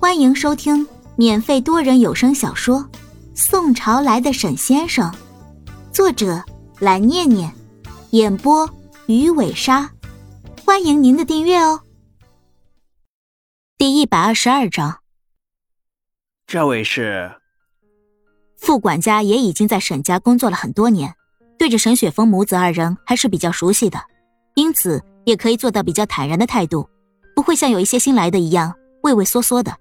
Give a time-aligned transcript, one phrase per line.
[0.00, 0.86] 欢迎收听
[1.16, 2.78] 免费多人有声小说
[3.34, 5.10] 《宋朝来的沈先生》，
[5.92, 6.40] 作者
[6.78, 7.52] 蓝念念，
[8.10, 8.70] 演播
[9.06, 9.90] 鱼尾鲨。
[10.64, 11.80] 欢迎您的订阅哦。
[13.76, 15.00] 第一百二十二章，
[16.46, 17.32] 这位是
[18.56, 21.12] 副管家，也已经在沈家工作了很多年，
[21.58, 23.98] 对着沈雪峰母子二人还是比较熟悉的，
[24.54, 26.88] 因此也可以做到比较坦然的态度，
[27.34, 28.72] 不会像有一些新来的一样
[29.02, 29.76] 畏畏缩缩的。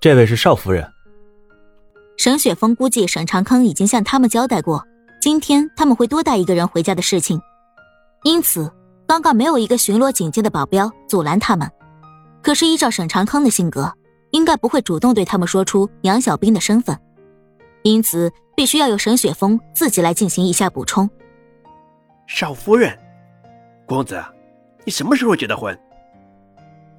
[0.00, 0.86] 这位是少夫人。
[2.16, 4.84] 沈雪峰估计沈长康已经向他们交代过，
[5.20, 7.40] 今天他们会多带一个人回家的事情，
[8.22, 8.72] 因此
[9.08, 11.68] 刚刚没有一个巡逻警戒的保镖阻拦他们。
[12.42, 13.92] 可是依照沈长康的性格，
[14.30, 16.96] 应该不会主动对他们说出杨小兵的身份，
[17.82, 21.10] 因此必须要由沈雪峰自己来进行一下补充。
[22.28, 22.96] 少夫人，
[23.84, 24.22] 公子，
[24.84, 25.76] 你什么时候结的婚？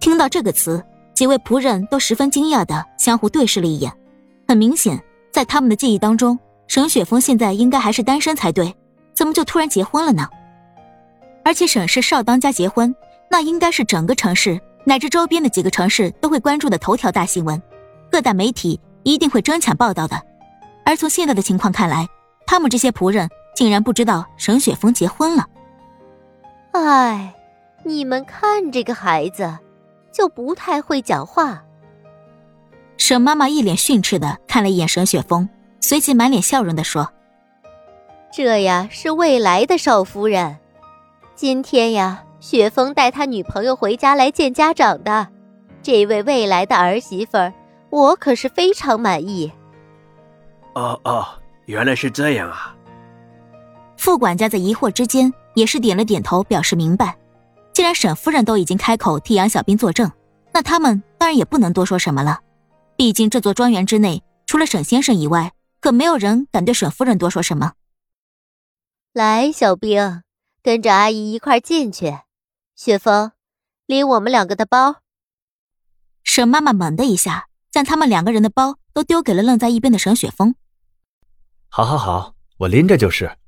[0.00, 0.84] 听到这个词。
[1.18, 3.92] 几位仆人都十分惊讶的相互对视了一眼，
[4.46, 8.72] 很明显，在他们的记忆当中，沈雪峰现在应该还是单身才对，
[9.14, 10.28] 怎么就突然结婚了呢？
[11.44, 12.94] 而且沈氏少当家结婚，
[13.28, 17.60] 那应该是整个城市乃至周边的几个城市都会关注的头条大新闻，
[18.12, 20.22] 各大媒体一定会争抢报道的。
[20.84, 22.06] 而从现在的情况看来，
[22.46, 25.44] 他们这些仆人竟然不知道沈雪峰结婚了。
[26.70, 27.34] 哎，
[27.82, 29.58] 你们看这个孩子。
[30.18, 31.62] 就不太会讲话。
[32.96, 35.48] 沈妈妈一脸训斥的看了一眼沈雪峰，
[35.80, 37.08] 随即满脸笑容的说
[38.34, 40.56] ：“这呀是未来的少夫人，
[41.36, 45.28] 今天呀，雪峰带他女朋友回家来见家长的。
[45.82, 47.54] 这位未来的儿媳妇儿，
[47.90, 49.52] 我可是非常满意。”
[50.74, 51.24] 哦哦，
[51.66, 52.74] 原来是这样啊！
[53.96, 57.16] 副管家在疑惑之间也是点了点头，表示明白。
[57.88, 60.12] 既然沈夫人都已经开口替杨小兵作证，
[60.52, 62.42] 那他们当然也不能多说什么了。
[62.98, 67.72] 毕竟这座庄园之内，除了沈先生以外，可没有人敢对沈夫人多说什么。
[69.14, 70.22] 来，小兵，
[70.62, 72.18] 跟着阿姨一块进去。
[72.76, 73.32] 雪峰，
[73.86, 74.96] 拎我们两个的包。
[76.22, 80.54] 沈妈妈猛的一下将他们两个人的包都丢给了愣在一边的沈雪峰。
[81.70, 83.38] 好，好，好，我拎着就是。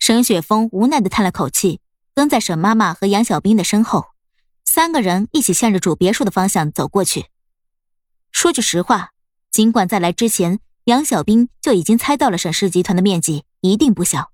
[0.00, 1.80] 沈雪峰无奈的叹了口气。
[2.14, 4.06] 跟在沈妈妈和杨小兵的身后，
[4.64, 7.26] 三个人一起向着主别墅的方向走过去。
[8.32, 9.10] 说句实话，
[9.50, 14.30] 尽管在来之前，杨小兵就已经猜到了沈氏集团的面积一定不小，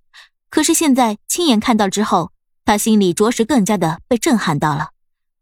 [0.48, 2.32] 可是现在亲眼看到之后，
[2.65, 4.91] 他心里着实更加的被震撼到了。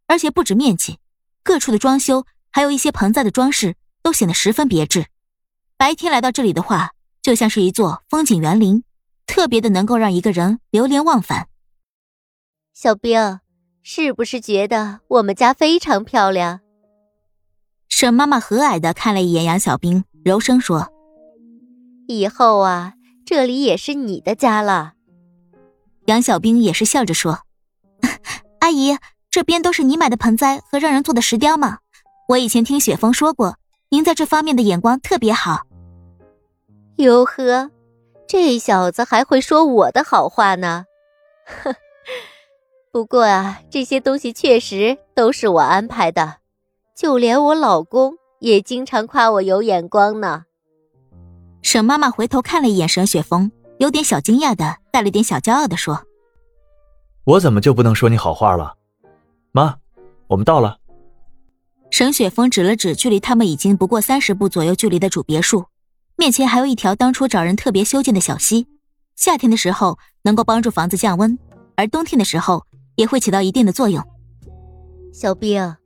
[0.07, 0.99] 而且不止面积，
[1.43, 5.07] 各处的装修，还有一些盆栽的装饰，都显得十分别致。
[5.77, 6.93] 白天来到这里的话，
[7.23, 8.85] 就像是一座风景园林，
[9.27, 11.49] 特别的能够让一个人流连忘返。
[12.77, 13.39] 小兵，
[13.85, 16.59] 是不是觉得我们家非常漂亮？
[17.89, 20.89] 沈妈妈和蔼的看了一眼杨小兵，柔声说
[22.09, 24.95] ：“以后啊，这里也是你的家了。”
[26.07, 27.43] 杨小兵也是笑着说
[28.59, 28.99] ：“阿姨，
[29.31, 31.79] 这边都是你买的盆栽和让人做的石雕吗？
[32.31, 33.57] 我以前听雪峰说过，
[33.91, 35.63] 您在这方面的眼光特别好。”
[36.99, 37.71] 哟呵，
[38.27, 40.87] 这小子还会说我的好话呢，
[41.47, 41.77] 呵。
[42.95, 46.37] 不过啊，这些东西确实都是我安排的，
[46.97, 50.45] 就连我老公也经常夸我有眼光呢。
[51.61, 56.05] 沈妈妈回头看了一眼沈雪峰，有点小惊讶的，带了点小骄傲的说
[57.27, 58.77] ：“我怎么就不能说你好话了？
[59.51, 59.75] 妈，
[60.29, 60.79] 我们到了。”
[61.91, 65.65] 沈雪峰指了指距离他们已经不过三十步左右距离的主别墅，
[66.15, 68.69] 面前还有一条当初找人特别修建的小溪，
[69.17, 71.37] 夏天的时候能够帮助房子降温，
[71.75, 72.65] 而冬天的时候。
[72.97, 74.03] 也会起到一定的作用。
[75.13, 75.77] 小兵，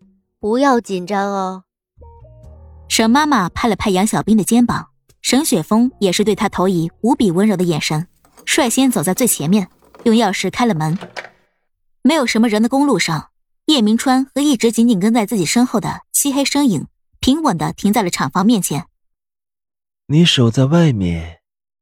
[0.41, 1.64] 不要紧张哦。
[2.88, 4.88] 沈妈妈拍了拍杨小兵的肩膀，
[5.20, 8.08] 沈雪峰也是对他投以无比温柔的眼神，
[8.46, 9.69] 率先走在最前面，
[10.04, 10.98] 用钥匙开了门。
[12.02, 13.30] 没有什么人的公路上，
[13.66, 16.86] 叶明川和一直紧紧跟在自己身后的漆黑身影，
[17.20, 18.87] 平稳的停在了厂房面前。
[20.06, 21.40] 你守在外面，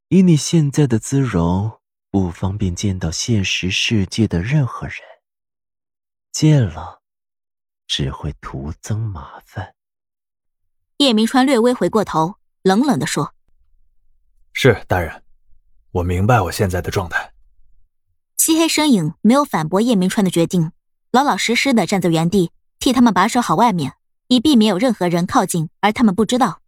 [0.08, 1.70] 以你现在的姿容，
[2.10, 4.96] 不方便见到现实世界的任何人。
[6.38, 7.00] 见了，
[7.86, 9.72] 只会徒增麻烦。
[10.98, 13.32] 叶明川略微回过头，冷冷的说
[14.52, 15.22] ：“是大人，
[15.92, 17.32] 我明白我现在的状态。”
[18.36, 20.72] 漆黑身影没有反驳叶明川的决定，
[21.10, 23.94] 老老实实的站在原地，替他们把守好外面，
[24.28, 26.60] 以避免有任何人靠近而他们不知道。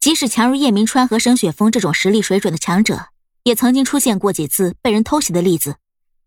[0.00, 3.10] 即使强如叶明川和沈雪峰这种实力水准的强者，
[3.44, 5.76] 也曾经出现过几次被人偷袭的例子，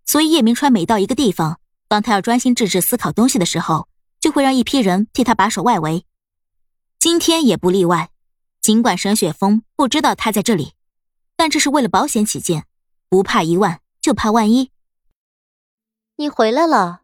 [0.05, 1.59] 所以叶明川每到一个地方。
[1.89, 3.89] 当他要专心致志思考东西的时候，
[4.21, 6.05] 就会让一批人替他把守外围。
[6.99, 8.11] 今天也不例外。
[8.61, 10.73] 尽管沈雪峰不知道他在这里，
[11.35, 12.65] 但这是为了保险起见，
[13.09, 14.69] 不怕一万就怕万一。
[16.17, 17.01] 你回来了。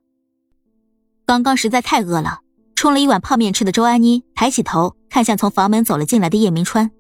[1.26, 2.42] 刚刚实在太饿了，
[2.76, 6.92] 冲了一碗泡面吃的周安妮抬起头看向从房门走了进来的叶明川。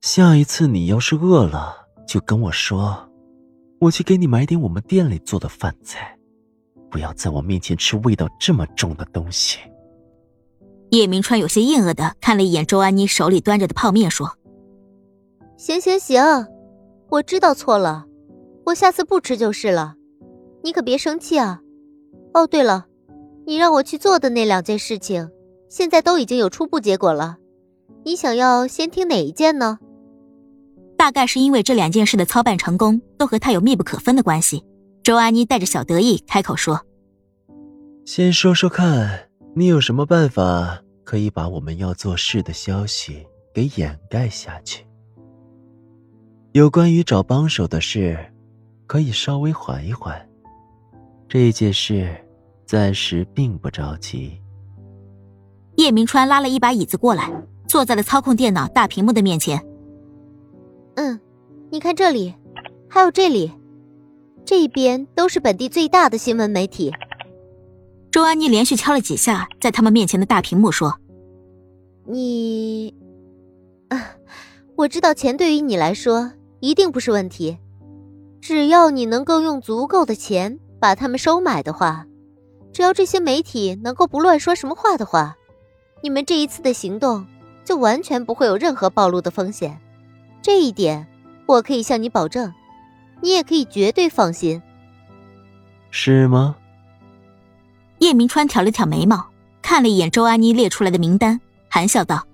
[0.00, 3.10] 下一次你要是饿了，就跟我说，
[3.80, 6.15] 我去给你买点我们店里做的饭菜，
[6.90, 9.58] 不要在我面前吃味道这么重的东西。
[10.90, 14.36] 叶明川有些厌恶的看了一眼周安妮手里端着的泡面，说
[15.58, 16.22] ：“行行行，
[17.08, 18.06] 我知道错了，
[18.64, 19.94] 我下次不吃就是了，
[20.62, 21.60] 你可别生气啊。
[22.34, 22.86] 哦，对了，
[23.46, 25.28] 你让我去做的那两件事情，
[25.68, 27.38] 现在都已经有初步结果了，
[28.04, 29.78] 你想要先听哪一件呢？”
[30.96, 34.64] 大概是因为这两件事的操办成功都和他有密不可分的关系，
[35.06, 36.84] 周安妮带着小得意开口说
[38.04, 43.24] ：“先说说看，你有什么办法可以把我们要做事的消息
[43.54, 44.84] 给掩盖下去？
[46.54, 48.18] 有关于找帮手的事，
[48.88, 50.20] 可以稍微缓一缓。
[51.28, 52.12] 这件事
[52.64, 54.42] 暂时并不着急。”
[55.78, 57.30] 叶明川拉了一把椅子过来，
[57.68, 59.64] 坐在了操控电脑大屏幕的面前。
[60.96, 61.20] 嗯，
[61.70, 62.34] 你看这里，
[62.88, 63.52] 还有这里，
[64.46, 66.92] 这边都是本地最大的新闻媒体。
[68.12, 70.98] 周安妮连续敲了几下在他们面前的大屏幕，说
[72.06, 72.94] ：“你，
[73.88, 74.16] 啊，
[74.76, 77.58] 我知道钱对于你来说一定不是问题，
[78.40, 82.06] 只要你能够用足够的钱把他们收买的话，
[82.72, 85.36] 只要这些媒体能够不乱说什么话的话，
[86.02, 87.26] 你们这一次的行动
[87.64, 89.80] 就完全不会有任何暴露的风险。”
[90.40, 91.08] 这一点，
[91.46, 92.52] 我可以向你保证，
[93.20, 94.60] 你也可以绝对放心。
[95.90, 96.56] 是吗？
[97.98, 99.26] 叶明川挑了挑眉毛，
[99.62, 101.40] 看了一眼周安妮列出来的名单，
[101.70, 102.26] 含笑道：“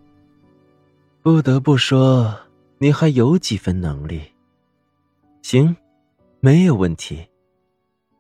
[1.22, 2.36] 不得不说，
[2.78, 4.20] 你还有几分能力。
[5.42, 5.76] 行，
[6.40, 7.28] 没有问题。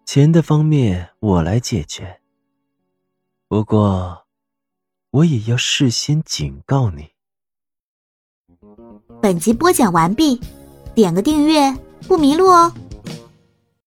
[0.04, 2.20] 钱的方面我来解决。
[3.48, 4.24] 不过，
[5.10, 7.10] 我也要事先警告你。”
[9.20, 10.40] 本集播讲完毕，
[10.94, 11.74] 点个订阅
[12.06, 12.72] 不迷路哦。